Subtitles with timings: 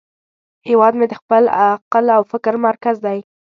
[0.67, 3.19] هیواد مې د خپل عقل او فکر مرکز دی